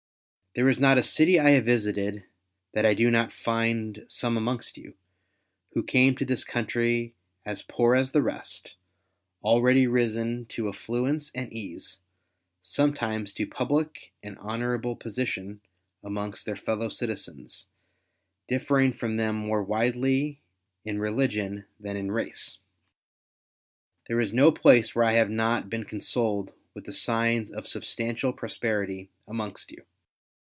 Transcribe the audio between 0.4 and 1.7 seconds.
There is not a city I have